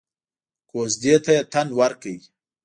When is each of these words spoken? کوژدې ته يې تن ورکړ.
کوژدې 0.69 1.15
ته 1.23 1.31
يې 1.37 1.41
تن 1.51 1.67
ورکړ. 1.79 2.17